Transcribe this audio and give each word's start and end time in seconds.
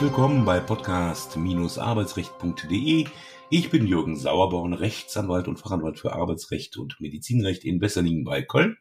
Herzlich 0.00 0.16
willkommen 0.16 0.46
bei 0.46 0.60
podcast-arbeitsrecht.de. 0.60 3.06
Ich 3.50 3.68
bin 3.68 3.86
Jürgen 3.86 4.16
Sauerborn, 4.16 4.72
Rechtsanwalt 4.72 5.46
und 5.46 5.58
Fachanwalt 5.58 5.98
für 5.98 6.14
Arbeitsrecht 6.14 6.78
und 6.78 6.98
Medizinrecht 7.02 7.66
in 7.66 7.80
Besserlingen 7.80 8.24
bei 8.24 8.40
Köln. 8.40 8.78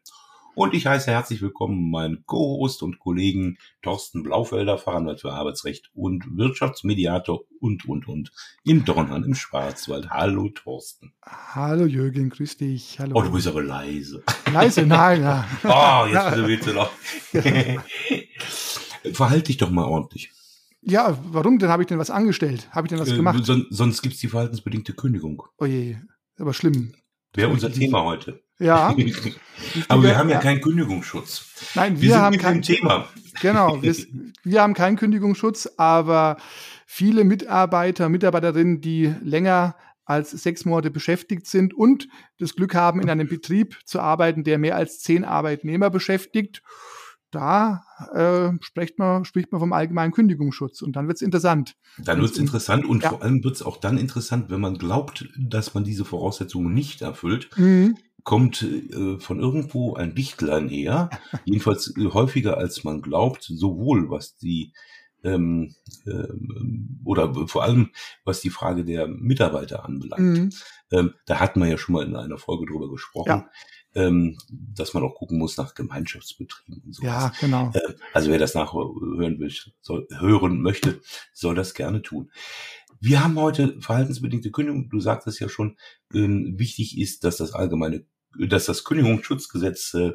Und 0.56 0.74
ich 0.74 0.86
heiße 0.86 1.12
herzlich 1.12 1.42
willkommen 1.42 1.92
meinen 1.92 2.24
Co-Host 2.26 2.84
und 2.84 3.00
Kollegen 3.00 3.58
Thorsten 3.82 4.24
Blaufelder, 4.24 4.78
Fachanwalt 4.78 5.20
für 5.20 5.34
Arbeitsrecht 5.34 5.92
und 5.94 6.24
Wirtschaftsmediator 6.38 7.42
und, 7.60 7.84
und, 7.84 8.08
und 8.08 8.32
in 8.64 8.86
Dornhan 8.86 9.26
im 9.26 9.36
Schwarzwald. 9.36 10.10
Hallo 10.10 10.48
Thorsten. 10.48 11.12
Hallo 11.22 11.86
Jürgen, 11.86 12.30
grüß 12.30 12.56
dich. 12.56 12.98
Hallo. 12.98 13.18
Oh, 13.18 13.24
du 13.24 13.34
bist 13.34 13.48
aber 13.48 13.62
leise. 13.62 14.24
Leise, 14.54 14.86
nein, 14.86 15.22
ja. 15.24 15.46
oh, 15.66 16.06
jetzt 16.08 16.38
willst 16.38 16.68
du 16.68 16.74
noch. 16.76 16.90
Verhalte 19.12 19.48
dich 19.48 19.58
doch 19.58 19.70
mal 19.70 19.84
ordentlich. 19.84 20.32
Ja, 20.82 21.18
warum 21.26 21.60
denn? 21.60 21.70
Habe 21.70 21.84
ich 21.84 21.88
denn 21.88 22.00
was 22.00 22.10
angestellt? 22.10 22.70
Habe 22.72 22.88
ich 22.88 22.90
denn 22.90 23.00
was 23.00 23.10
Äh, 23.10 23.16
gemacht? 23.16 23.44
son 23.46 23.66
sonst 23.70 24.02
gibt's 24.02 24.20
die 24.20 24.28
verhaltensbedingte 24.28 24.94
Kündigung. 24.94 25.44
Oh 25.58 25.66
je, 25.66 25.98
aber 26.38 26.54
schlimm. 26.54 26.94
Wäre 27.34 27.50
unser 27.50 27.72
Thema 27.72 28.04
heute. 28.04 28.42
Ja. 28.60 28.94
Aber 29.88 30.04
wir 30.04 30.18
haben 30.18 30.30
ja 30.30 30.40
keinen 30.40 30.60
Kündigungsschutz. 30.60 31.46
Nein, 31.76 31.96
wir, 31.96 32.02
Wir, 32.02 32.10
sind 32.16 32.22
haben 32.22 32.38
kein 32.38 32.62
Thema. 32.62 33.08
Genau, 33.42 33.82
wir, 33.82 33.96
wir 34.44 34.62
haben 34.62 34.74
keinen 34.74 34.98
Kündigungsschutz, 34.98 35.70
aber 35.78 36.36
viele 36.86 37.24
Mitarbeiter, 37.24 38.10
Mitarbeiterinnen, 38.10 38.82
die 38.82 39.14
länger 39.24 39.76
als 40.04 40.32
sechs 40.32 40.66
Monate 40.66 40.92
beschäftigt 40.92 41.46
sind 41.48 41.74
und 41.74 42.10
das 42.40 42.56
Glück 42.56 42.76
haben, 42.76 43.00
in 43.00 43.10
einem 43.10 43.30
Betrieb 43.30 43.78
zu 43.86 44.02
arbeiten, 44.02 44.44
der 44.44 44.58
mehr 44.58 44.76
als 44.76 45.00
zehn 45.00 45.24
Arbeitnehmer 45.24 45.90
beschäftigt, 45.90 46.62
da 47.32 47.84
äh, 48.14 48.52
spricht, 48.62 48.98
man, 49.00 49.26
spricht 49.26 49.52
man 49.52 49.60
vom 49.60 49.74
allgemeinen 49.74 50.12
Kündigungsschutz 50.12 50.82
und 50.82 50.96
dann 50.96 51.08
wird's 51.08 51.22
interessant. 51.22 51.76
Dann 51.98 52.22
wird's 52.22 52.38
interessant 52.38 52.86
und 52.86 53.04
Ja. 53.04 53.10
vor 53.10 53.22
allem 53.22 53.44
wird's 53.44 53.62
auch 53.62 53.78
dann 53.78 53.98
interessant, 53.98 54.50
wenn 54.50 54.62
man 54.62 54.78
glaubt, 54.78 55.28
dass 55.38 55.74
man 55.74 55.84
diese 55.84 56.06
Voraussetzungen 56.06 56.74
nicht 56.74 57.02
erfüllt, 57.02 57.50
Mhm. 57.58 57.98
kommt 58.24 58.62
äh, 58.64 59.18
von 59.20 59.40
irgendwo 59.40 59.96
ein 59.96 60.16
Dichtlein 60.16 60.70
her, 60.70 61.10
jedenfalls 61.46 61.94
häufiger 61.98 62.58
als 62.58 62.84
man 62.84 63.02
glaubt, 63.02 63.44
sowohl 63.44 64.10
was 64.10 64.36
die 64.38 64.74
ähm, 65.24 65.76
ähm, 66.06 67.00
oder 67.04 67.48
vor 67.48 67.64
allem 67.64 67.92
was 68.24 68.42
die 68.42 68.50
Frage 68.50 68.86
der 68.86 69.08
Mitarbeiter 69.08 69.86
anbelangt. 69.86 70.22
Mhm. 70.38 70.50
Ähm, 70.92 71.14
da 71.26 71.40
hatten 71.40 71.60
wir 71.60 71.68
ja 71.68 71.78
schon 71.78 71.94
mal 71.94 72.06
in 72.06 72.16
einer 72.16 72.38
Folge 72.38 72.66
drüber 72.66 72.90
gesprochen, 72.90 73.30
Ja. 73.30 73.50
ähm, 73.96 74.38
dass 74.50 74.94
man 74.94 75.04
auch 75.04 75.16
gucken 75.16 75.38
muss 75.38 75.58
nach 75.58 75.74
Gemeinschaftsbetrieben 75.76 76.82
und 76.86 76.94
sowas. 76.96 77.08
Ja, 77.08 77.32
genau. 77.40 77.72
Äh, 77.74 77.94
Also 78.14 78.32
wer 78.32 78.40
das 78.40 78.56
nachhören 78.56 79.40
will, 79.40 79.54
soll, 79.82 80.08
hören 80.18 80.62
möchte, 80.62 81.02
soll 81.34 81.56
das 81.56 81.74
gerne 81.74 82.02
tun. 82.02 82.32
Wir 83.02 83.24
haben 83.24 83.40
heute 83.40 83.80
verhaltensbedingte 83.82 84.52
Kündigung. 84.52 84.90
Du 84.90 85.00
sagtest 85.00 85.40
ja 85.40 85.48
schon, 85.48 85.78
ähm, 86.14 86.56
wichtig 86.58 86.98
ist, 86.98 87.24
dass 87.24 87.38
das 87.38 87.54
allgemeine, 87.54 88.06
dass 88.38 88.66
das 88.66 88.84
Kündigungsschutzgesetz 88.84 89.94
äh, 89.94 90.12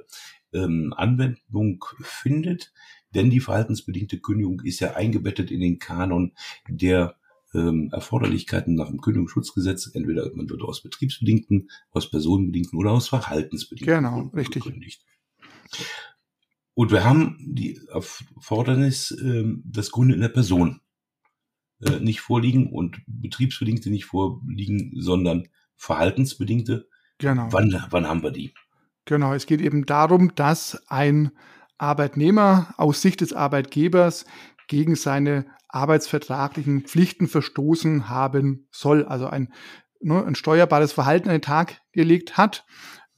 ähm, 0.53 0.93
Anwendung 0.97 1.85
findet, 2.03 2.73
denn 3.15 3.31
die 3.31 3.41
verhaltensbedingte 3.41 4.19
Kündigung 4.19 4.61
ist 4.63 4.81
ja 4.81 4.95
eingebettet 4.95 5.51
in 5.51 5.61
den 5.61 5.79
Kanon 5.79 6.33
der 6.69 7.17
ähm, 7.55 7.91
Erforderlichkeiten 7.93 8.75
nach 8.75 8.89
dem 8.89 9.01
Kündigungsschutzgesetz. 9.01 9.91
Entweder 9.95 10.31
man 10.35 10.49
wird 10.49 10.63
aus 10.63 10.83
betriebsbedingten, 10.83 11.71
aus 11.91 12.11
personenbedingten 12.11 12.79
oder 12.79 12.93
aus 12.93 13.09
verhaltensbedingten 13.09 13.95
Genau, 13.95 14.15
Gründen 14.17 14.37
richtig. 14.37 14.65
gekündigt. 14.65 15.05
Und 16.75 16.91
wir 16.91 17.05
haben 17.05 17.37
die 17.41 17.81
Erfordernis, 17.89 19.17
ähm, 19.23 19.63
dass 19.65 19.93
Gründe 19.93 20.15
in 20.15 20.21
der 20.21 20.29
Person 20.29 20.81
äh, 21.81 22.01
nicht 22.01 22.21
vorliegen 22.21 22.73
und 22.73 23.01
betriebsbedingte 23.07 23.91
nicht 23.91 24.07
vorliegen, 24.07 24.93
sondern 24.97 25.49
verhaltensbedingte. 25.77 26.89
Genau. 27.19 27.49
Wann, 27.51 27.85
wann 27.91 28.09
haben 28.09 28.23
wir 28.23 28.33
die? 28.33 28.53
Genau, 29.05 29.35
es 29.35 29.47
geht 29.47 29.61
eben 29.61 29.87
darum, 29.87 30.35
dass 30.35 30.83
ein 30.89 31.31
Arbeitnehmer 31.85 32.75
aus 32.77 33.03
Sicht 33.03 33.21
des 33.21 33.33
Arbeitgebers 33.33 34.25
gegen 34.69 34.97
seine 34.97 35.47
arbeitsvertraglichen 35.69 36.83
Pflichten 36.83 37.29
verstoßen 37.29 38.09
haben 38.09 38.67
soll, 38.71 39.05
also 39.05 39.27
ein, 39.27 39.53
ne, 40.01 40.25
ein 40.25 40.35
steuerbares 40.35 40.93
Verhalten 40.93 41.29
an 41.29 41.37
den 41.37 41.43
Tag 41.43 41.81
gelegt 41.93 42.37
hat, 42.37 42.65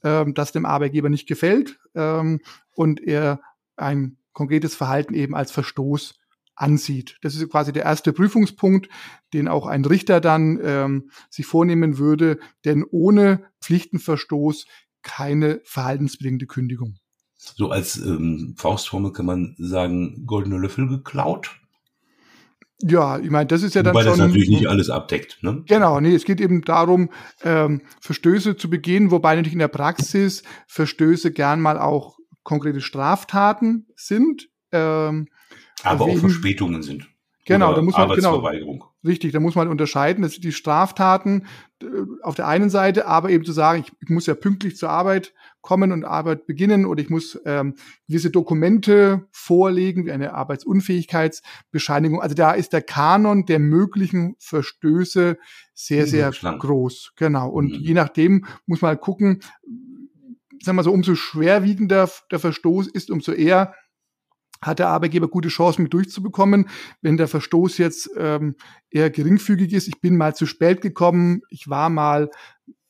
ähm, 0.03 0.33
das 0.33 0.51
dem 0.51 0.65
Arbeitgeber 0.65 1.09
nicht 1.09 1.27
gefällt 1.27 1.79
ähm, 1.95 2.41
und 2.75 2.99
er 3.01 3.39
ein 3.75 4.17
konkretes 4.33 4.75
Verhalten 4.75 5.13
eben 5.13 5.35
als 5.35 5.51
Verstoß 5.51 6.19
ansieht. 6.55 7.17
Das 7.21 7.35
ist 7.35 7.49
quasi 7.49 7.71
der 7.71 7.83
erste 7.83 8.11
Prüfungspunkt, 8.11 8.89
den 9.33 9.47
auch 9.47 9.67
ein 9.67 9.85
Richter 9.85 10.19
dann 10.19 10.59
ähm, 10.63 11.11
sich 11.29 11.45
vornehmen 11.45 11.99
würde, 11.99 12.39
denn 12.65 12.83
ohne 12.89 13.45
Pflichtenverstoß 13.61 14.65
keine 15.03 15.61
verhaltensbedingte 15.63 16.47
Kündigung. 16.47 16.97
So 17.55 17.69
als 17.71 17.97
ähm, 17.97 18.55
Faustformel 18.57 19.11
kann 19.13 19.25
man 19.25 19.55
sagen, 19.59 20.25
goldene 20.25 20.57
Löffel 20.57 20.87
geklaut. 20.87 21.51
Ja, 22.81 23.17
ich 23.17 23.31
meine, 23.31 23.47
das 23.47 23.63
ist 23.63 23.73
ja 23.73 23.81
dann 23.81 23.93
Wobei 23.95 24.03
schon. 24.03 24.11
das 24.11 24.19
natürlich 24.19 24.49
nicht 24.49 24.67
alles 24.67 24.89
abdeckt. 24.91 25.39
Ne? 25.41 25.63
Genau, 25.67 25.99
nee, 25.99 26.13
es 26.13 26.25
geht 26.25 26.39
eben 26.39 26.61
darum, 26.61 27.09
ähm, 27.43 27.81
Verstöße 28.01 28.55
zu 28.55 28.69
begehen, 28.69 29.09
wobei 29.09 29.35
natürlich 29.35 29.53
in 29.53 29.59
der 29.59 29.67
Praxis 29.67 30.43
Verstöße 30.67 31.31
gern 31.31 31.59
mal 31.59 31.79
auch 31.79 32.17
konkrete 32.43 32.81
Straftaten 32.81 33.87
sind. 33.95 34.49
Ähm, 34.71 35.27
Aber 35.81 36.05
auch 36.05 36.07
Wegen- 36.09 36.19
Verspätungen 36.19 36.83
sind. 36.83 37.07
Genau, 37.45 37.73
da 37.73 37.81
muss 37.81 37.95
man- 37.97 38.09
genau. 38.09 38.43
Richtig, 39.07 39.31
da 39.31 39.39
muss 39.39 39.55
man 39.55 39.67
unterscheiden, 39.67 40.21
das 40.21 40.33
sind 40.33 40.43
die 40.43 40.51
Straftaten 40.51 41.47
äh, 41.81 41.85
auf 42.21 42.35
der 42.35 42.47
einen 42.47 42.69
Seite, 42.69 43.07
aber 43.07 43.29
eben 43.29 43.45
zu 43.45 43.53
sagen, 43.53 43.83
ich, 43.85 43.91
ich 44.01 44.09
muss 44.09 44.25
ja 44.27 44.35
pünktlich 44.35 44.77
zur 44.77 44.89
Arbeit 44.89 45.33
kommen 45.61 45.91
und 45.91 46.05
Arbeit 46.05 46.45
beginnen 46.45 46.85
oder 46.85 47.01
ich 47.01 47.09
muss 47.09 47.39
ähm, 47.45 47.75
gewisse 48.07 48.29
Dokumente 48.29 49.27
vorlegen, 49.31 50.05
wie 50.05 50.11
eine 50.11 50.33
Arbeitsunfähigkeitsbescheinigung. 50.33 52.21
Also 52.21 52.35
da 52.35 52.51
ist 52.51 52.73
der 52.73 52.81
Kanon 52.81 53.45
der 53.45 53.59
möglichen 53.59 54.35
Verstöße 54.39 55.37
sehr, 55.73 56.07
sehr 56.07 56.31
groß. 56.31 57.13
Genau. 57.15 57.49
Und 57.49 57.71
Mhm. 57.71 57.79
je 57.79 57.93
nachdem 57.93 58.45
muss 58.65 58.81
man 58.81 58.89
halt 58.89 59.01
gucken, 59.01 59.41
sagen 60.61 60.77
wir 60.77 60.83
so, 60.83 60.91
umso 60.91 61.15
schwerwiegender 61.15 62.09
der 62.31 62.39
Verstoß 62.39 62.87
ist, 62.87 63.11
umso 63.11 63.31
eher 63.31 63.73
hat 64.61 64.79
der 64.79 64.89
Arbeitgeber 64.89 65.27
gute 65.27 65.49
Chancen 65.49 65.83
mit 65.83 65.93
durchzubekommen. 65.93 66.69
Wenn 67.01 67.17
der 67.17 67.27
Verstoß 67.27 67.77
jetzt 67.77 68.09
ähm, 68.17 68.55
eher 68.89 69.09
geringfügig 69.09 69.73
ist, 69.73 69.87
ich 69.87 70.01
bin 70.01 70.17
mal 70.17 70.35
zu 70.35 70.45
spät 70.45 70.81
gekommen, 70.81 71.41
ich 71.49 71.69
war 71.69 71.89
mal 71.89 72.29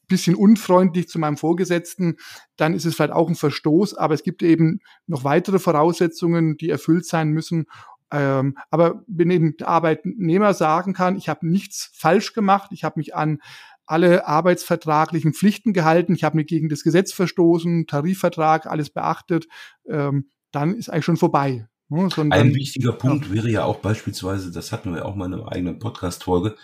bisschen 0.07 0.35
unfreundlich 0.35 1.09
zu 1.09 1.19
meinem 1.19 1.37
Vorgesetzten, 1.37 2.15
dann 2.55 2.73
ist 2.73 2.85
es 2.85 2.95
vielleicht 2.95 3.11
auch 3.11 3.27
ein 3.27 3.35
Verstoß, 3.35 3.95
aber 3.95 4.13
es 4.13 4.23
gibt 4.23 4.41
eben 4.41 4.79
noch 5.05 5.23
weitere 5.23 5.59
Voraussetzungen, 5.59 6.57
die 6.57 6.69
erfüllt 6.69 7.05
sein 7.05 7.29
müssen. 7.29 7.65
Ähm, 8.11 8.57
aber 8.69 9.03
wenn 9.07 9.29
eben 9.29 9.57
der 9.57 9.67
Arbeitnehmer 9.67 10.53
sagen 10.53 10.93
kann, 10.93 11.17
ich 11.17 11.27
habe 11.27 11.45
nichts 11.45 11.91
falsch 11.93 12.33
gemacht, 12.33 12.71
ich 12.71 12.83
habe 12.83 12.99
mich 12.99 13.15
an 13.15 13.39
alle 13.85 14.27
arbeitsvertraglichen 14.27 15.33
Pflichten 15.33 15.73
gehalten, 15.73 16.13
ich 16.13 16.23
habe 16.23 16.37
mich 16.37 16.47
gegen 16.47 16.69
das 16.69 16.83
Gesetz 16.83 17.13
verstoßen, 17.13 17.87
Tarifvertrag, 17.87 18.65
alles 18.65 18.89
beachtet, 18.89 19.47
ähm, 19.89 20.29
dann 20.59 20.75
ist 20.75 20.89
eigentlich 20.89 21.05
schon 21.05 21.17
vorbei. 21.17 21.67
Ne? 21.89 22.09
Sondern, 22.13 22.39
Ein 22.39 22.53
wichtiger 22.55 22.91
Punkt 22.93 23.31
wäre 23.31 23.49
ja 23.49 23.63
auch 23.63 23.77
beispielsweise, 23.77 24.51
das 24.51 24.71
hatten 24.71 24.93
wir 24.93 25.05
auch 25.05 25.15
mal 25.15 25.25
in 25.27 25.33
einer 25.35 25.51
eigenen 25.51 25.79
Podcast-Folge, 25.79 26.55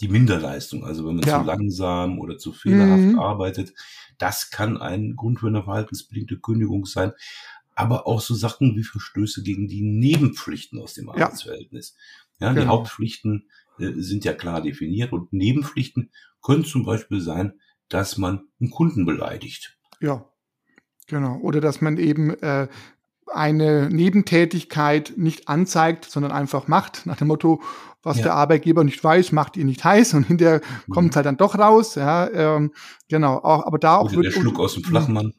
die 0.00 0.08
Minderleistung. 0.08 0.84
Also 0.84 1.06
wenn 1.06 1.16
man 1.16 1.24
Ja. 1.26 1.40
zu 1.40 1.46
langsam 1.46 2.18
oder 2.18 2.38
zu 2.38 2.52
fehlerhaft 2.52 3.02
Mhm. 3.04 3.18
arbeitet, 3.18 3.72
das 4.18 4.50
kann 4.50 4.76
ein 4.78 5.16
Grund 5.16 5.40
für 5.40 5.48
eine 5.48 5.64
verhaltensbedingte 5.64 6.38
Kündigung 6.38 6.86
sein. 6.86 7.12
Aber 7.74 8.06
auch 8.06 8.20
so 8.20 8.34
Sachen 8.34 8.76
wie 8.76 8.84
Verstöße 8.84 9.42
gegen 9.42 9.66
die 9.68 9.82
Nebenpflichten 9.82 10.78
aus 10.80 10.94
dem 10.94 11.06
Ja. 11.06 11.12
Arbeitsverhältnis. 11.14 11.96
Ja, 12.38 12.50
die 12.52 12.60
Genau. 12.60 12.70
Hauptpflichten 12.72 13.48
äh, 13.78 13.92
sind 13.96 14.24
ja 14.24 14.34
klar 14.34 14.60
definiert 14.60 15.12
und 15.12 15.32
Nebenpflichten 15.32 16.10
können 16.42 16.64
zum 16.64 16.84
Beispiel 16.84 17.20
sein, 17.20 17.54
dass 17.88 18.18
man 18.18 18.42
einen 18.60 18.70
Kunden 18.70 19.06
beleidigt. 19.06 19.78
Ja, 20.00 20.26
genau. 21.06 21.38
Oder 21.38 21.60
dass 21.60 21.80
man 21.80 21.96
eben 21.96 22.30
äh, 22.40 22.68
eine 23.32 23.88
Nebentätigkeit 23.90 25.14
nicht 25.16 25.48
anzeigt, 25.48 26.04
sondern 26.04 26.32
einfach 26.32 26.68
macht, 26.68 27.06
nach 27.06 27.16
dem 27.16 27.28
Motto, 27.28 27.62
was 28.02 28.18
Ja. 28.18 28.24
der 28.24 28.34
Arbeitgeber 28.34 28.82
nicht 28.84 29.02
weiß, 29.02 29.32
macht 29.32 29.56
ihr 29.56 29.64
nicht 29.64 29.84
heiß 29.84 30.14
und 30.14 30.26
hinterher 30.26 30.60
kommt 30.88 31.10
es 31.10 31.16
halt 31.16 31.26
dann 31.26 31.36
doch 31.36 31.58
raus. 31.58 31.94
Ja, 31.96 32.28
ähm, 32.30 32.72
genau. 33.08 33.36
Auch, 33.38 33.66
aber 33.66 33.78
da 33.78 33.96
auch 33.96 34.06
Oder 34.06 34.16
wird 34.16 34.26
der 34.26 34.40
Schluck 34.40 34.58
aus 34.58 34.74
dem 34.74 34.84
Flachmann. 34.84 35.34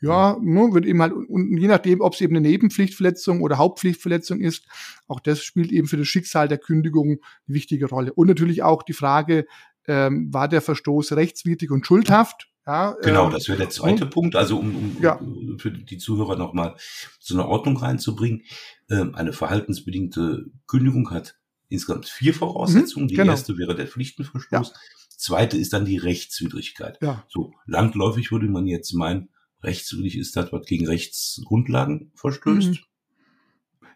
Ja, 0.00 0.36
ne, 0.40 0.72
wird 0.72 0.84
eben 0.86 1.02
halt, 1.02 1.12
und 1.12 1.56
je 1.56 1.66
nachdem, 1.66 2.00
ob 2.00 2.14
es 2.14 2.20
eben 2.20 2.36
eine 2.36 2.46
Nebenpflichtverletzung 2.46 3.40
oder 3.40 3.58
Hauptpflichtverletzung 3.58 4.40
ist, 4.40 4.66
auch 5.08 5.18
das 5.18 5.42
spielt 5.42 5.72
eben 5.72 5.88
für 5.88 5.96
das 5.96 6.06
Schicksal 6.06 6.46
der 6.46 6.58
Kündigung 6.58 7.08
eine 7.08 7.18
wichtige 7.46 7.86
Rolle. 7.86 8.12
Und 8.12 8.28
natürlich 8.28 8.62
auch 8.62 8.82
die 8.82 8.92
Frage, 8.92 9.46
ähm, 9.88 10.32
war 10.32 10.48
der 10.48 10.60
Verstoß 10.60 11.12
rechtswidrig 11.12 11.70
und 11.70 11.86
schuldhaft? 11.86 12.48
Ja, 12.66 12.96
Genau, 13.02 13.26
ähm, 13.26 13.32
das 13.32 13.48
wäre 13.48 13.58
der 13.58 13.70
zweite 13.70 14.06
Punkt. 14.06 14.36
Also 14.36 14.58
um, 14.58 14.74
um 14.74 14.96
Ja. 15.00 15.18
Für 15.58 15.70
die 15.70 15.98
Zuhörer 15.98 16.36
nochmal 16.36 16.76
so 17.18 17.34
eine 17.34 17.46
Ordnung 17.46 17.76
reinzubringen. 17.76 18.42
Ähm, 18.90 19.14
eine 19.14 19.32
verhaltensbedingte 19.32 20.46
Kündigung 20.66 21.10
hat 21.10 21.36
insgesamt 21.68 22.06
vier 22.06 22.34
Voraussetzungen. 22.34 23.06
Mhm, 23.06 23.08
die 23.08 23.14
genau. 23.16 23.32
erste 23.32 23.58
wäre 23.58 23.74
der 23.74 23.86
Pflichtenverstoß. 23.86 24.72
Zweite 25.16 25.56
ist 25.56 25.72
dann 25.72 25.84
die 25.84 25.96
Rechtswidrigkeit. 25.96 26.98
Ja. 27.00 27.24
So, 27.28 27.52
landläufig 27.66 28.30
würde 28.30 28.46
man 28.48 28.66
jetzt 28.66 28.92
meinen, 28.92 29.30
rechtswidrig 29.62 30.18
ist 30.18 30.36
das, 30.36 30.52
was 30.52 30.66
gegen 30.66 30.86
Rechtsgrundlagen 30.86 32.12
verstößt. 32.14 32.68
Mhm. 32.68 32.78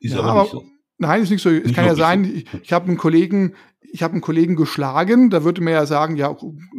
Ist 0.00 0.12
Ja, 0.12 0.20
aber, 0.20 0.28
aber- 0.30 0.42
nicht 0.42 0.52
so. 0.52 0.64
Nein, 1.00 1.22
ist 1.22 1.30
nicht 1.30 1.42
so. 1.42 1.50
Es 1.50 1.72
kann 1.74 1.86
ja 1.86 1.94
sein, 1.94 2.24
ich, 2.24 2.46
ich 2.60 2.72
habe 2.72 2.88
einen 2.88 2.96
Kollegen, 2.96 3.54
ich 3.80 4.02
habe 4.02 4.12
einen 4.12 4.20
Kollegen 4.20 4.56
geschlagen, 4.56 5.30
da 5.30 5.44
würde 5.44 5.60
man 5.60 5.72
ja 5.72 5.86
sagen, 5.86 6.16
ja, 6.16 6.36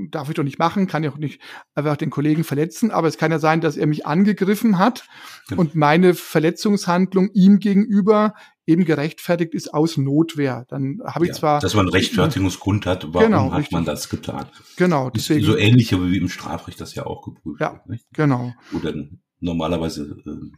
darf 0.10 0.30
ich 0.30 0.36
doch 0.36 0.44
nicht 0.44 0.60
machen, 0.60 0.88
kann 0.88 1.04
ja 1.04 1.12
auch 1.12 1.18
nicht 1.18 1.42
einfach 1.76 1.98
den 1.98 2.10
Kollegen 2.10 2.44
verletzen, 2.44 2.92
aber 2.92 3.08
es 3.08 3.18
kann 3.18 3.32
ja 3.32 3.40
sein, 3.40 3.62
dass 3.62 3.78
er 3.78 3.88
mich 3.88 4.06
angegriffen 4.06 4.78
hat 4.78 5.06
Genau. 5.48 5.62
und 5.62 5.76
meine 5.76 6.14
Verletzungshandlung 6.14 7.30
ihm 7.34 7.60
gegenüber 7.60 8.34
eben 8.66 8.86
gerechtfertigt 8.86 9.54
ist 9.56 9.74
aus 9.74 9.98
Notwehr. 9.98 10.66
Dann 10.70 11.00
habe 11.04 11.26
ich 11.26 11.30
Ja, 11.30 11.36
zwar 11.36 11.60
dass 11.60 11.74
man 11.74 11.86
einen 11.88 11.94
Rechtfertigungsgrund 11.94 12.86
hat, 12.86 13.14
warum 13.14 13.32
Genau, 13.32 13.52
hat 13.52 13.60
richtig. 13.60 13.74
man 13.74 13.86
das 13.86 14.10
getan? 14.10 14.46
genau, 14.78 15.10
deswegen 15.10 15.44
so 15.46 15.58
ähnlich 15.58 15.92
wie 15.92 16.18
im 16.18 16.30
Strafrecht 16.30 16.80
das 16.80 16.94
ja 16.96 17.06
auch 17.06 17.24
geprüft 17.24 17.60
Ja. 17.62 17.74
wird. 17.74 17.88
Nicht? 17.90 18.06
genau. 18.14 18.54
Dann 18.84 19.22
normalerweise, 19.40 20.18
ähm, 20.26 20.54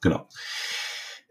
genau. 0.00 0.26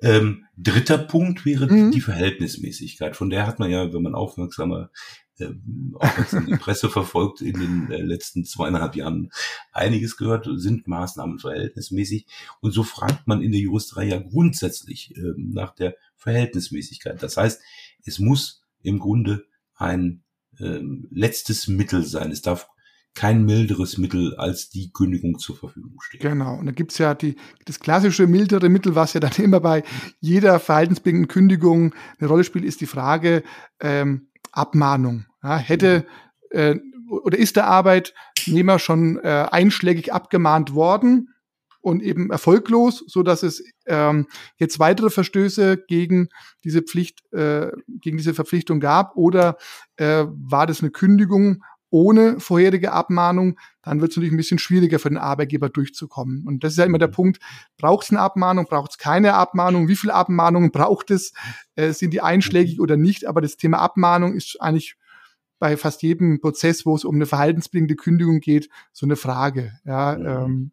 Ähm, 0.04 0.46
dritter 0.58 0.98
Punkt 0.98 1.46
wäre 1.46 1.68
Mhm. 1.68 1.92
die 1.92 2.02
Verhältnismäßigkeit. 2.02 3.16
Von 3.16 3.30
der 3.30 3.46
hat 3.46 3.60
man 3.60 3.70
ja, 3.70 3.94
wenn 3.94 4.02
man 4.02 4.16
aufmerksamer 4.16 4.90
ähm, 5.42 5.96
aufmerksam 6.00 6.46
die 6.46 6.58
Presse 6.58 6.90
verfolgt, 6.90 7.42
in 7.42 7.60
den 7.60 7.92
äh, 7.92 8.02
letzten 8.02 8.46
zweieinhalb 8.46 8.96
Jahren 8.96 9.32
einiges 9.72 10.18
gehört, 10.18 10.48
sind 10.54 10.88
Maßnahmen 10.88 11.40
verhältnismäßig. 11.40 12.28
Und 12.62 12.72
so 12.72 12.84
fragt 12.84 13.28
man 13.28 13.42
in 13.42 13.52
der 13.52 13.62
Juristerei 13.62 14.06
ja 14.06 14.20
grundsätzlich 14.20 15.16
ähm, 15.18 15.52
nach 15.54 15.74
der 15.76 15.96
Verhältnismäßigkeit. 16.16 17.22
Das 17.22 17.38
heißt, 17.38 17.62
es 18.06 18.20
muss 18.20 18.64
im 18.84 19.00
Grunde 19.00 19.46
ein 19.76 20.24
ähm, 20.60 21.08
letztes 21.12 21.68
Mittel 21.68 22.06
sein. 22.06 22.32
Es 22.32 22.42
darf 22.42 22.68
kein 23.14 23.44
milderes 23.44 23.98
Mittel 23.98 24.36
als 24.36 24.70
die 24.70 24.92
Kündigung 24.92 25.38
zur 25.38 25.58
Verfügung 25.58 26.00
stehen. 26.02 26.22
Genau. 26.22 26.58
Und 26.58 26.66
da 26.66 26.72
gibt's 26.72 26.98
ja 26.98 27.14
die, 27.14 27.36
das 27.66 27.80
klassische 27.80 28.26
mildere 28.26 28.70
Mittel, 28.70 28.96
was 28.96 29.14
ja 29.14 29.20
dann 29.20 29.34
immer 29.38 29.60
bei 29.60 29.84
jeder 30.20 30.60
verhaltensbedingten 30.60 31.28
Kündigung 31.28 31.94
eine 32.20 32.30
Rolle 32.30 32.44
spielt, 32.44 32.66
ist 32.66 32.82
die 32.82 32.88
Frage 32.88 33.44
ähm, 33.80 34.28
Abmahnung. 34.52 35.26
Ja, 35.44 35.58
hätte 35.58 36.06
äh, 36.52 36.76
oder 37.10 37.38
ist 37.38 37.56
der 37.56 37.68
Arbeitnehmer 37.68 38.80
schon 38.80 39.18
äh, 39.18 39.48
einschlägig 39.52 40.14
abgemahnt 40.14 40.74
worden 40.74 41.30
und 41.82 42.02
eben 42.02 42.30
erfolglos, 42.32 43.04
so 43.08 43.24
dass 43.24 43.44
es 43.44 43.64
ähm, 43.86 44.28
jetzt 44.58 44.80
weitere 44.80 45.10
Verstöße 45.10 45.84
gegen 45.88 46.30
diese 46.64 46.82
Pflicht, 46.82 47.22
äh, 47.34 47.72
gegen 47.88 48.18
diese 48.18 48.34
Verpflichtung 48.34 48.80
gab, 48.80 49.16
oder 49.18 49.58
äh, 49.98 50.26
war 50.28 50.68
das 50.68 50.82
eine 50.82 50.92
Kündigung 50.92 51.64
ohne 51.94 52.40
vorherige 52.40 52.94
Abmahnung, 52.94 53.60
dann 53.82 54.00
wird 54.00 54.12
es 54.12 54.16
natürlich 54.16 54.34
ein 54.34 54.38
bisschen 54.38 54.60
schwieriger 54.60 54.98
für 54.98 55.10
den 55.10 55.18
Arbeitgeber 55.18 55.68
durchzukommen. 55.68 56.48
Und 56.48 56.64
das 56.64 56.74
ist 56.74 56.78
ja 56.78 56.86
immer 56.86 57.00
der 57.00 57.08
Punkt, 57.08 57.42
braucht 57.78 58.06
es 58.06 58.12
eine 58.12 58.22
Abmahnung, 58.22 58.66
braucht 58.70 58.92
es 58.92 58.98
keine 58.98 59.34
Abmahnung, 59.34 59.90
wie 59.90 59.98
viele 59.98 60.14
Abmahnungen 60.14 60.72
braucht 60.72 61.12
es, 61.12 61.34
äh, 61.76 61.92
sind 61.92 62.12
die 62.14 62.22
einschlägig 62.22 62.80
oder 62.80 62.96
nicht, 62.96 63.26
aber 63.26 63.42
das 63.42 63.58
Thema 63.58 63.80
Abmahnung 63.80 64.36
ist 64.36 64.62
eigentlich 64.62 64.96
bei 65.62 65.78
fast 65.78 66.02
jedem 66.02 66.42
Prozess, 66.42 66.86
wo 66.88 66.96
es 66.96 67.06
um 67.06 67.16
eine 67.16 67.28
verhaltensbedingte 67.28 67.96
Kündigung 67.96 68.40
geht, 68.42 68.68
so 68.92 69.06
eine 69.06 69.16
Frage. 69.16 69.74
Ja, 69.86 70.18
Mhm. 70.18 70.26
ähm, 70.28 70.72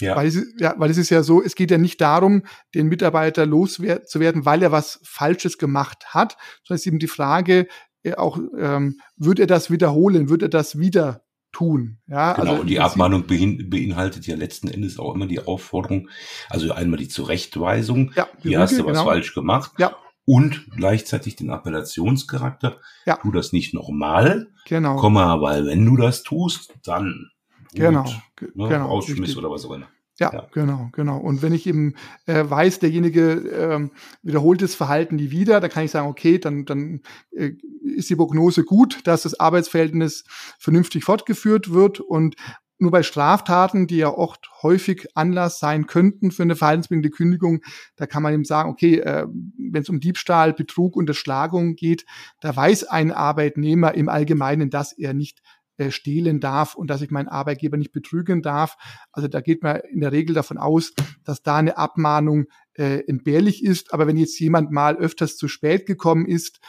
Ja, 0.00 0.16
weil, 0.16 0.26
es, 0.26 0.34
ist- 0.34 0.60
ja, 0.60 0.74
weil 0.76 0.90
es 0.90 0.98
ist 0.98 1.10
ja 1.10 1.22
so, 1.22 1.40
es 1.40 1.54
geht 1.54 1.70
ja 1.70 1.78
nicht 1.78 2.00
darum, 2.00 2.42
den 2.74 2.88
Mitarbeiter 2.88 3.46
loszuwerden, 3.46 4.44
weil 4.44 4.60
er 4.64 4.72
was 4.72 4.98
Falsches 5.04 5.56
gemacht 5.56 6.06
hat, 6.08 6.36
sondern 6.64 6.74
es 6.76 6.80
ist 6.82 6.86
eben 6.88 6.98
die 6.98 7.06
Frage, 7.06 7.68
äh, 8.02 8.14
auch, 8.14 8.38
ähm, 8.58 8.98
wird 9.16 9.38
er 9.38 9.46
das 9.46 9.70
wiederholen, 9.70 10.28
wird 10.28 10.42
er 10.42 10.48
das 10.48 10.80
wieder 10.80 11.22
tun? 11.52 11.98
Ja, 12.08 12.32
Genau, 12.32 12.50
also 12.50 12.60
und 12.62 12.66
die 12.66 12.80
Abmahnung 12.80 13.22
behin- 13.28 13.70
beinhaltet 13.70 14.26
ja 14.26 14.34
letzten 14.34 14.66
Endes 14.66 14.98
auch 14.98 15.14
immer 15.14 15.28
die 15.28 15.38
Aufforderung, 15.46 16.08
also 16.50 16.72
einmal 16.72 16.98
die 16.98 17.06
Zurechtweisung, 17.08 18.10
Ja, 18.16 18.26
hier 18.42 18.58
hast 18.58 18.72
du 18.72 18.78
Rüge, 18.78 18.88
was 18.88 18.98
genau. 18.98 19.04
falsch 19.08 19.32
gemacht, 19.32 19.70
Ja. 19.78 19.96
Und 20.26 20.66
gleichzeitig 20.76 21.36
den 21.36 21.50
Appellationscharakter, 21.50 22.80
Ja. 23.06 23.16
tu 23.16 23.30
das 23.32 23.52
nicht 23.52 23.74
nochmal, 23.74 24.48
Genau. 24.66 24.96
Komma, 24.96 25.40
weil 25.40 25.66
wenn 25.66 25.84
du 25.84 25.96
das 25.96 26.22
tust, 26.22 26.72
dann 26.84 27.30
gut, 27.70 27.74
Genau, 27.80 28.04
ge- 28.36 28.50
ne, 28.54 28.68
genau, 28.68 28.86
Rausschmiss 28.88 29.20
richtig. 29.20 29.36
oder 29.38 29.50
was 29.50 29.64
auch 29.66 29.72
immer. 29.72 29.88
Ja, 30.20 30.32
Ja. 30.32 30.46
genau, 30.52 30.90
genau. 30.92 31.18
Und 31.18 31.42
wenn 31.42 31.52
ich 31.52 31.66
eben 31.66 31.94
äh, 32.26 32.44
weiß, 32.48 32.78
derjenige 32.78 33.32
ähm, 33.32 33.90
wiederholt 34.22 34.62
das 34.62 34.76
Verhalten 34.76 35.16
nie 35.16 35.32
wieder, 35.32 35.60
dann 35.60 35.70
kann 35.70 35.84
ich 35.84 35.90
sagen, 35.90 36.06
okay, 36.08 36.38
dann, 36.38 36.64
dann 36.64 37.00
äh, 37.32 37.50
ist 37.82 38.10
die 38.10 38.16
Prognose 38.16 38.62
gut, 38.64 39.00
dass 39.08 39.22
das 39.22 39.38
Arbeitsverhältnis 39.40 40.24
vernünftig 40.60 41.02
fortgeführt 41.04 41.72
wird 41.72 41.98
und 41.98 42.36
nur 42.84 42.92
bei 42.92 43.02
Straftaten, 43.02 43.86
die 43.86 43.96
ja 43.96 44.08
oft 44.08 44.48
häufig 44.62 45.08
Anlass 45.14 45.58
sein 45.58 45.86
könnten 45.86 46.30
für 46.30 46.42
eine 46.42 46.56
verhaltensbedingte 46.56 47.10
Kündigung, 47.10 47.60
da 47.96 48.06
kann 48.06 48.22
man 48.22 48.32
eben 48.32 48.44
sagen, 48.44 48.70
okay, 48.70 49.00
äh, 49.00 49.26
wenn 49.26 49.82
es 49.82 49.88
um 49.88 50.00
Diebstahl, 50.00 50.52
Betrug, 50.52 50.96
Unterschlagung 50.96 51.74
geht, 51.74 52.06
da 52.40 52.54
weiß 52.54 52.84
ein 52.84 53.10
Arbeitnehmer 53.10 53.94
im 53.94 54.08
Allgemeinen, 54.08 54.70
dass 54.70 54.92
er 54.92 55.14
nicht 55.14 55.40
äh, 55.76 55.90
stehlen 55.90 56.38
darf 56.38 56.76
und 56.76 56.88
dass 56.88 57.02
ich 57.02 57.10
meinen 57.10 57.26
Arbeitgeber 57.26 57.76
nicht 57.76 57.90
betrügen 57.90 58.42
darf. 58.42 58.76
Also 59.10 59.26
da 59.26 59.40
geht 59.40 59.64
man 59.64 59.80
in 59.90 60.00
der 60.00 60.12
Regel 60.12 60.32
davon 60.32 60.56
aus, 60.56 60.92
dass 61.24 61.42
da 61.42 61.56
eine 61.56 61.76
Abmahnung 61.76 62.44
äh, 62.74 63.00
entbehrlich 63.08 63.64
ist. 63.64 63.92
Aber 63.92 64.06
wenn 64.06 64.16
jetzt 64.16 64.38
jemand 64.38 64.70
mal 64.70 64.96
öfters 64.96 65.36
zu 65.36 65.48
spät 65.48 65.84
gekommen 65.86 66.26
ist, 66.26 66.60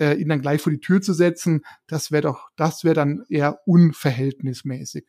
äh, 0.00 0.14
ihn 0.14 0.30
dann 0.30 0.40
gleich 0.40 0.62
vor 0.62 0.72
die 0.72 0.80
Tür 0.80 1.02
zu 1.02 1.12
setzen, 1.12 1.60
das 1.86 2.10
wäre 2.10 2.22
doch, 2.22 2.48
das 2.56 2.84
wäre 2.84 2.94
dann 2.94 3.24
eher 3.28 3.60
unverhältnismäßig. 3.66 5.04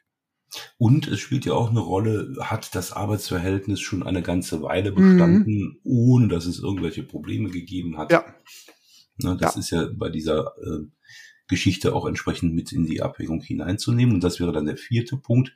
Und 0.77 1.07
es 1.07 1.19
spielt 1.19 1.45
ja 1.45 1.53
auch 1.53 1.69
eine 1.69 1.79
Rolle, 1.79 2.35
hat 2.39 2.75
das 2.75 2.91
Arbeitsverhältnis 2.93 3.81
schon 3.81 4.03
eine 4.03 4.21
ganze 4.21 4.61
Weile 4.61 4.91
Mhm. 4.91 4.95
bestanden, 4.95 5.79
ohne 5.83 6.27
dass 6.27 6.45
es 6.45 6.59
irgendwelche 6.59 7.03
Probleme 7.03 7.49
gegeben 7.49 7.97
hat. 7.97 8.11
Ja. 8.11 8.23
Ne, 9.17 9.37
das 9.39 9.55
Ja. 9.55 9.59
ist 9.59 9.69
ja 9.71 9.87
bei 9.93 10.09
dieser 10.09 10.53
äh, 10.57 10.85
Geschichte 11.47 11.93
auch 11.93 12.05
entsprechend 12.05 12.53
mit 12.55 12.71
in 12.71 12.85
die 12.85 13.01
Abwägung 13.01 13.41
hineinzunehmen. 13.41 14.15
Und 14.15 14.23
das 14.23 14.39
wäre 14.39 14.51
dann 14.51 14.65
der 14.65 14.77
vierte 14.77 15.17
Punkt, 15.17 15.55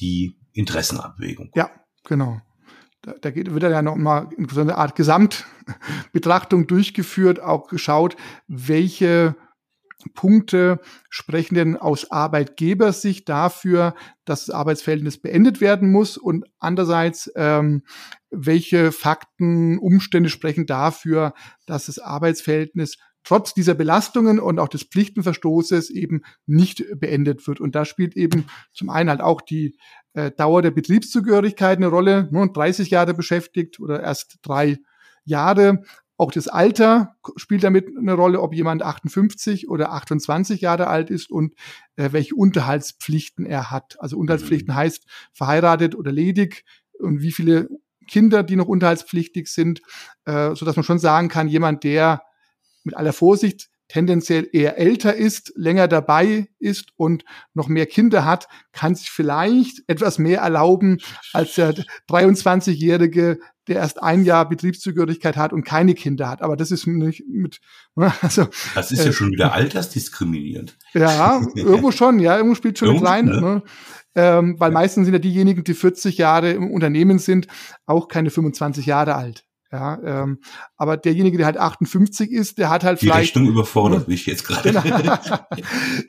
die 0.00 0.36
Interessenabwägung. 0.52 1.50
Ja, 1.54 1.70
genau. 2.04 2.40
Da, 3.02 3.14
da 3.20 3.30
geht, 3.30 3.52
wird 3.52 3.62
dann 3.62 3.72
ja 3.72 3.82
noch 3.82 3.96
mal 3.96 4.28
in 4.36 4.48
so 4.48 4.60
eine 4.60 4.76
Art 4.78 4.96
Gesamtbetrachtung 4.96 6.66
durchgeführt, 6.66 7.40
auch 7.40 7.68
geschaut, 7.68 8.16
welche 8.48 9.36
Punkte 10.12 10.80
sprechen 11.08 11.54
denn 11.54 11.76
aus 11.76 12.10
Arbeitgebersicht 12.10 13.28
dafür, 13.28 13.94
dass 14.24 14.46
das 14.46 14.54
Arbeitsverhältnis 14.54 15.18
beendet 15.18 15.60
werden 15.60 15.90
muss 15.90 16.16
und 16.16 16.44
andererseits 16.58 17.30
ähm, 17.36 17.82
welche 18.30 18.92
Fakten, 18.92 19.78
Umstände 19.78 20.28
sprechen 20.28 20.66
dafür, 20.66 21.34
dass 21.66 21.86
das 21.86 21.98
Arbeitsverhältnis 21.98 22.98
trotz 23.24 23.54
dieser 23.54 23.74
Belastungen 23.74 24.38
und 24.38 24.58
auch 24.58 24.68
des 24.68 24.84
Pflichtenverstoßes 24.84 25.90
eben 25.90 26.22
nicht 26.46 26.84
beendet 26.96 27.46
wird. 27.46 27.60
Und 27.60 27.74
da 27.74 27.84
spielt 27.84 28.16
eben 28.16 28.46
zum 28.72 28.90
einen 28.90 29.08
halt 29.08 29.20
auch 29.20 29.40
die 29.40 29.76
äh, 30.12 30.30
Dauer 30.30 30.62
der 30.62 30.70
Betriebszugehörigkeit 30.70 31.78
eine 31.78 31.88
Rolle, 31.88 32.28
ne, 32.30 32.50
30 32.52 32.90
Jahre 32.90 33.14
beschäftigt 33.14 33.80
oder 33.80 34.02
erst 34.02 34.38
drei 34.42 34.78
Jahre. 35.24 35.82
Auch 36.16 36.30
das 36.30 36.46
Alter 36.46 37.16
spielt 37.36 37.64
damit 37.64 37.88
eine 37.88 38.14
Rolle, 38.14 38.40
ob 38.40 38.54
jemand 38.54 38.82
58 38.82 39.68
oder 39.68 39.92
28 39.92 40.60
Jahre 40.60 40.86
alt 40.86 41.10
ist 41.10 41.30
und 41.30 41.54
äh, 41.96 42.12
welche 42.12 42.36
Unterhaltspflichten 42.36 43.46
er 43.46 43.70
hat. 43.70 43.96
Also 43.98 44.16
Unterhaltspflichten 44.16 44.74
heißt 44.74 45.04
verheiratet 45.32 45.96
oder 45.96 46.12
ledig 46.12 46.64
und 47.00 47.20
wie 47.20 47.32
viele 47.32 47.68
Kinder, 48.06 48.42
die 48.42 48.56
noch 48.56 48.68
unterhaltspflichtig 48.68 49.48
sind, 49.48 49.80
äh, 50.24 50.54
so 50.54 50.64
dass 50.64 50.76
man 50.76 50.84
schon 50.84 50.98
sagen 50.98 51.28
kann, 51.28 51.48
jemand, 51.48 51.82
der 51.82 52.22
mit 52.84 52.96
aller 52.96 53.12
Vorsicht 53.12 53.70
tendenziell 53.88 54.48
eher 54.52 54.78
älter 54.78 55.14
ist, 55.14 55.52
länger 55.56 55.88
dabei 55.88 56.48
ist 56.58 56.90
und 56.96 57.24
noch 57.52 57.68
mehr 57.68 57.86
Kinder 57.86 58.24
hat, 58.24 58.48
kann 58.72 58.94
sich 58.94 59.10
vielleicht 59.10 59.82
etwas 59.88 60.18
mehr 60.18 60.40
erlauben 60.40 60.98
als 61.32 61.54
der 61.56 61.74
23-Jährige, 62.08 63.38
der 63.68 63.76
erst 63.76 64.02
ein 64.02 64.24
Jahr 64.24 64.48
Betriebszugehörigkeit 64.48 65.36
hat 65.36 65.52
und 65.52 65.64
keine 65.64 65.94
Kinder 65.94 66.28
hat. 66.28 66.42
Aber 66.42 66.56
das 66.56 66.70
ist 66.70 66.86
nicht 66.86 67.24
mit, 67.28 67.60
also, 68.20 68.46
Das 68.74 68.92
ist 68.92 69.00
Äh, 69.00 69.06
ja 69.06 69.12
schon 69.12 69.30
wieder 69.30 69.52
altersdiskriminierend. 69.52 70.76
ja, 70.94 71.40
irgendwo 71.54 71.90
schon, 71.90 72.18
ja, 72.20 72.36
irgendwo 72.36 72.54
spielt 72.54 72.78
schon 72.78 72.88
mit 72.88 72.96
Irgendwo, 73.02 73.10
rein, 73.10 73.24
ne? 73.26 73.40
ne? 73.40 73.62
Ähm, 74.16 74.60
weil 74.60 74.70
meistens 74.70 75.06
sind 75.06 75.14
ja 75.14 75.18
diejenigen, 75.18 75.64
die 75.64 75.74
40 75.74 76.18
Jahre 76.18 76.52
im 76.52 76.70
Unternehmen 76.70 77.18
sind, 77.18 77.48
auch 77.84 78.06
keine 78.08 78.30
25 78.30 78.86
Jahre 78.86 79.14
alt. 79.16 79.44
Ja, 79.74 79.98
ähm, 80.04 80.38
aber 80.76 80.96
derjenige, 80.96 81.36
der 81.36 81.46
halt 81.46 81.56
58 81.56 82.30
ist, 82.30 82.58
der 82.58 82.70
hat 82.70 82.84
halt 82.84 83.00
Die 83.00 83.06
vielleicht 83.06 83.34
Rechnung 83.34 83.48
überfordert 83.48 84.06
mich 84.08 84.24
jetzt 84.24 84.46
gerade. 84.46 84.70
Genau. 84.70 85.16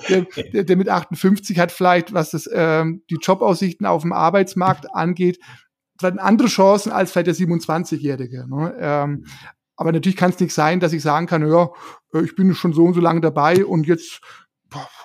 der, 0.08 0.28
der, 0.54 0.64
der 0.66 0.78
mit 0.78 0.88
58 0.88 1.58
hat 1.58 1.72
vielleicht, 1.72 2.14
was 2.14 2.30
das, 2.30 2.48
ähm, 2.54 3.02
die 3.10 3.18
Jobaussichten 3.20 3.88
auf 3.88 4.04
dem 4.04 4.14
Arbeitsmarkt 4.14 4.94
angeht, 4.94 5.40
vielleicht 6.00 6.20
andere 6.20 6.48
Chancen 6.48 6.92
als 6.92 7.12
vielleicht 7.12 7.26
der 7.26 7.36
27-Jährige. 7.36 8.46
Ne? 8.48 8.76
Ähm, 8.80 9.26
Aber 9.76 9.92
natürlich 9.92 10.18
kann 10.18 10.30
es 10.30 10.40
nicht 10.40 10.54
sein, 10.54 10.80
dass 10.80 10.94
ich 10.94 11.02
sagen 11.02 11.26
kann, 11.26 11.48
ja, 11.50 11.70
äh, 12.14 12.22
ich 12.22 12.36
bin 12.36 12.54
schon 12.54 12.74
so 12.74 12.84
und 12.84 12.94
so 12.94 13.02
lange 13.02 13.22
dabei 13.22 13.66
und 13.66 13.88
jetzt 13.88 14.22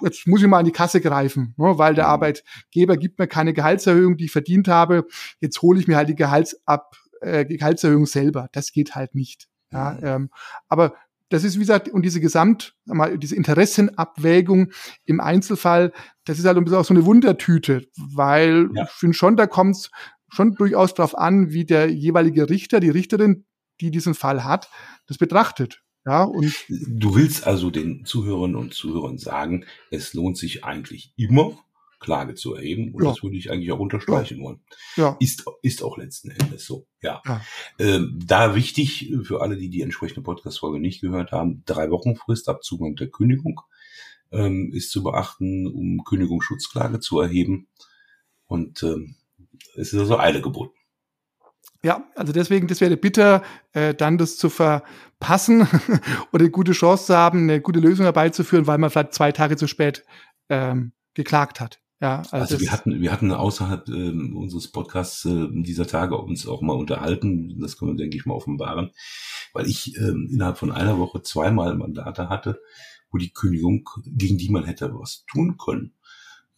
jetzt 0.01 0.27
muss 0.27 0.43
ich 0.43 0.49
mal 0.49 0.59
an 0.59 0.65
die 0.65 0.73
Kasse 0.73 1.01
greifen, 1.01 1.55
ne, 1.57 1.79
weil 1.79 1.95
der 1.95 2.07
mhm. 2.07 2.11
Arbeitgeber 2.11 2.97
gibt 2.97 3.19
mir 3.19 3.29
keine 3.29 3.53
Gehaltserhöhung, 3.53 4.17
die 4.17 4.25
ich 4.25 4.33
verdient 4.33 4.69
habe. 4.69 5.07
Jetzt 5.41 5.63
hole 5.63 5.79
ich 5.79 5.87
mir 5.87 5.97
halt 5.97 6.09
die 6.09 6.17
Gehaltsab, 6.17 6.97
äh, 7.21 7.45
Gehaltserhöhung 7.45 8.07
selber. 8.07 8.49
Das 8.53 8.73
geht 8.73 8.95
halt 8.95 9.15
nicht. 9.15 9.49
Ja, 9.73 9.93
mhm. 9.93 10.07
ähm, 10.07 10.31
aber 10.69 10.95
das 11.31 11.45
ist, 11.45 11.57
wie 11.57 11.61
gesagt, 11.61 11.89
und 11.89 12.03
diese 12.03 12.21
Gesamt, 12.21 12.75
mal, 12.85 13.17
diese 13.17 13.37
Interessenabwägung 13.37 14.73
im 15.05 15.21
Einzelfall, 15.21 15.93
das 16.25 16.39
ist 16.39 16.45
halt 16.45 16.57
ein 16.57 16.65
bisschen 16.65 16.79
auch 16.79 16.85
so 16.85 16.93
eine 16.93 17.07
Wundertüte, 17.07 17.87
weil 17.97 18.69
ja. 18.75 18.85
ich 18.85 18.91
finde 18.91 19.17
schon, 19.17 19.37
da 19.37 19.47
kommt 19.47 19.77
es 19.77 19.91
schon 20.29 20.55
durchaus 20.55 20.95
darauf 20.95 21.17
an, 21.17 21.53
wie 21.53 21.65
der 21.65 21.89
jeweilige 21.89 22.51
Richter, 22.51 22.81
die 22.81 22.91
Richterin, 22.91 23.45
die 23.81 23.93
diesen 23.93 24.15
Fall 24.15 24.45
hat, 24.45 24.69
das 25.07 25.19
betrachtet. 25.19 25.83
Ja, 26.07 26.25
und 26.25 26.53
du 26.69 27.15
willst 27.15 27.47
also 27.47 27.71
den 27.71 28.05
Zuhörern 28.07 28.57
und 28.57 28.73
Zuhörern 28.73 29.19
sagen, 29.19 29.67
es 29.91 30.15
lohnt 30.15 30.39
sich 30.39 30.65
eigentlich 30.65 31.13
immer, 31.17 31.59
Klage 32.01 32.35
zu 32.35 32.55
erheben. 32.55 32.93
Und 32.93 33.05
ja. 33.05 33.11
das 33.11 33.23
würde 33.23 33.37
ich 33.37 33.51
eigentlich 33.51 33.71
auch 33.71 33.79
unterstreichen 33.79 34.39
ja. 34.39 34.45
wollen. 34.45 34.61
Ja. 34.97 35.17
Ist, 35.21 35.45
ist 35.63 35.83
auch 35.83 35.99
letzten 35.99 36.31
Endes 36.31 36.65
so. 36.65 36.87
Ja. 37.03 37.23
ja. 37.25 37.41
Ähm, 37.79 38.19
da 38.25 38.55
wichtig 38.55 39.15
für 39.23 39.43
alle, 39.43 39.57
die 39.57 39.69
die 39.69 39.83
entsprechende 39.83 40.23
Podcast-Folge 40.23 40.81
nicht 40.81 41.01
gehört 41.01 41.31
haben, 41.31 41.63
drei 41.67 41.91
Wochen 41.91 42.17
Frist 42.17 42.49
ab 42.49 42.65
Zugang 42.65 42.97
der 42.97 43.11
Kündigung 43.11 43.61
ähm, 44.33 44.73
ist 44.73 44.91
zu 44.91 45.03
beachten, 45.03 45.67
um 45.67 46.03
Kündigungsschutzklage 46.05 47.01
zu 47.01 47.21
erheben. 47.21 47.69
Und 48.47 48.83
ähm, 48.83 49.17
es 49.77 49.93
ist 49.93 50.01
also 50.01 50.19
Eile 50.19 50.41
geboten. 50.41 50.75
Ja, 51.83 52.05
also 52.15 52.33
deswegen, 52.33 52.67
das 52.67 52.81
wäre 52.83 52.97
bitter, 52.97 53.43
äh, 53.73 53.95
dann 53.95 54.19
das 54.19 54.37
zu 54.37 54.51
verpassen 54.51 55.67
oder 56.33 56.43
eine 56.43 56.51
gute 56.51 56.73
Chance 56.73 57.07
zu 57.07 57.17
haben, 57.17 57.45
eine 57.45 57.61
gute 57.61 57.81
Lösung 57.81 58.05
herbeizuführen, 58.05 58.67
weil 58.67 58.79
man 58.79 58.91
vielleicht 58.91 59.15
zwei 59.15 59.33
Tage 59.33 59.57
zu 59.57 59.67
spät 59.67 60.05
ähm, 60.51 60.93
geklagt 61.15 61.61
hat. 61.61 61.81
Ja, 62.01 62.19
also, 62.31 62.37
also 62.37 62.61
wir 62.61 62.73
hatten, 62.73 63.01
wir 63.03 63.13
hatten 63.13 63.31
außerhalb 63.31 63.89
äh, 63.91 64.11
unseres 64.11 64.69
Podcasts 64.69 65.25
äh, 65.27 65.49
dieser 65.51 65.87
Tage 65.87 66.17
uns 66.17 66.47
auch 66.47 66.63
mal 66.63 66.73
unterhalten. 66.73 67.61
Das 67.61 67.77
können 67.77 67.93
wir, 67.93 67.97
denke 67.97 68.17
ich, 68.17 68.25
mal 68.25 68.35
offenbaren, 68.35 68.91
weil 69.53 69.67
ich 69.67 69.95
äh, 69.97 70.09
innerhalb 70.09 70.57
von 70.57 70.73
einer 70.73 70.99
Woche 70.99 71.21
zweimal 71.23 71.77
Mandate 71.77 72.31
hatte, 72.31 72.61
wo 73.11 73.19
die 73.19 73.33
Kündigung, 73.33 73.89
gegen 74.07 74.39
die 74.39 74.49
man 74.49 74.65
hätte 74.65 74.95
was 74.95 75.27
tun 75.31 75.59
können, 75.59 75.93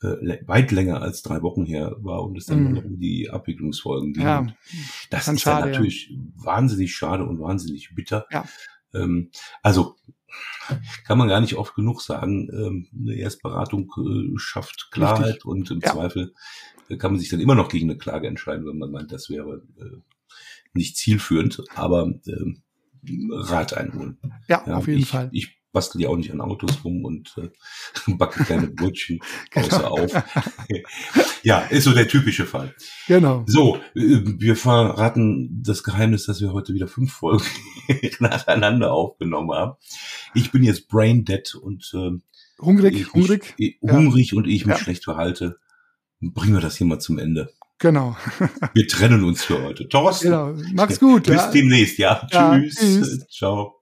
äh, 0.00 0.38
weit 0.46 0.70
länger 0.70 1.02
als 1.02 1.22
drei 1.22 1.42
Wochen 1.42 1.64
her 1.64 1.96
war 1.98 2.22
und 2.22 2.38
es 2.38 2.46
dann 2.46 2.74
noch 2.74 2.84
um 2.84 3.00
die 3.00 3.28
Abwicklungsfolgen 3.28 4.12
ging. 4.12 4.22
Ja, 4.22 4.46
das 5.10 5.26
ist 5.26 5.40
schade, 5.40 5.70
natürlich 5.70 6.10
ja. 6.10 6.18
wahnsinnig 6.36 6.94
schade 6.94 7.24
und 7.24 7.40
wahnsinnig 7.40 7.92
bitter. 7.96 8.26
Ja. 8.30 8.44
Ähm, 8.94 9.30
also 9.62 9.96
kann 11.04 11.18
man 11.18 11.28
gar 11.28 11.40
nicht 11.40 11.56
oft 11.56 11.74
genug 11.74 12.00
sagen. 12.02 12.48
Ähm, 12.52 12.88
eine 12.98 13.14
Erstberatung 13.14 13.90
äh, 13.98 14.38
schafft 14.38 14.88
Klarheit 14.90 15.26
Richtig. 15.26 15.44
und 15.44 15.70
im 15.70 15.80
ja. 15.80 15.92
Zweifel 15.92 16.34
äh, 16.88 16.96
kann 16.96 17.12
man 17.12 17.20
sich 17.20 17.28
dann 17.28 17.40
immer 17.40 17.54
noch 17.54 17.68
gegen 17.68 17.90
eine 17.90 17.98
Klage 17.98 18.28
entscheiden, 18.28 18.66
wenn 18.66 18.78
man 18.78 18.90
meint, 18.90 19.12
das 19.12 19.28
wäre 19.28 19.62
äh, 19.78 19.98
nicht 20.72 20.96
zielführend, 20.96 21.62
aber 21.74 22.12
äh, 22.26 22.54
Rat 23.30 23.74
einholen. 23.74 24.18
Ja, 24.48 24.62
ja 24.66 24.76
auf 24.76 24.86
jeden 24.86 25.00
ich, 25.00 25.08
Fall. 25.08 25.28
Ich 25.32 25.61
bastel 25.72 26.00
ja 26.02 26.08
auch 26.08 26.16
nicht 26.16 26.30
an 26.30 26.40
Autos 26.40 26.84
rum 26.84 27.04
und 27.04 27.34
äh, 27.38 28.12
backe 28.14 28.44
kleine 28.44 28.68
Brötchen 28.68 29.20
genau. 29.50 29.98
auf. 29.98 30.12
ja, 31.42 31.60
ist 31.60 31.84
so 31.84 31.92
der 31.92 32.08
typische 32.08 32.46
Fall. 32.46 32.74
Genau. 33.08 33.44
So, 33.46 33.76
äh, 33.94 34.20
wir 34.22 34.56
verraten 34.56 35.62
das 35.62 35.82
Geheimnis, 35.82 36.26
dass 36.26 36.40
wir 36.40 36.52
heute 36.52 36.74
wieder 36.74 36.88
fünf 36.88 37.12
Folgen 37.12 37.44
nacheinander 38.20 38.92
aufgenommen 38.92 39.52
haben. 39.52 39.72
Ich 40.34 40.52
bin 40.52 40.62
jetzt 40.62 40.88
brain 40.88 41.24
dead 41.24 41.54
und 41.54 41.90
äh, 41.94 42.10
hungrig, 42.60 42.94
ich, 42.94 43.12
hungrig, 43.12 43.54
ich, 43.56 43.78
hungrig 43.80 44.32
ja. 44.32 44.38
und 44.38 44.46
ich 44.46 44.66
mich 44.66 44.76
ja. 44.76 44.82
schlecht 44.82 45.04
verhalte. 45.04 45.58
Bringen 46.20 46.54
wir 46.54 46.60
das 46.60 46.76
hier 46.76 46.86
mal 46.86 47.00
zum 47.00 47.18
Ende. 47.18 47.50
Genau. 47.78 48.16
wir 48.74 48.86
trennen 48.86 49.24
uns 49.24 49.42
für 49.42 49.60
heute. 49.60 49.88
Thorsten. 49.88 50.28
Genau. 50.28 50.54
Mach's 50.74 51.00
gut. 51.00 51.24
Bis 51.24 51.34
ja. 51.34 51.50
demnächst, 51.50 51.98
ja. 51.98 52.28
Tschüss. 52.30 52.76
tschüss. 52.76 53.26
Ciao. 53.28 53.81